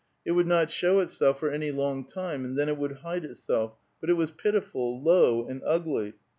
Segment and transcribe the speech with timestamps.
[0.25, 3.75] It would not show itself for any long time, and then it would hide itself;
[3.99, 6.13] but it was pitiful, low, and ugly.